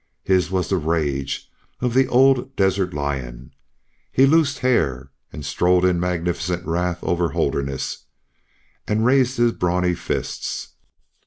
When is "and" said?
5.31-5.45, 8.87-9.05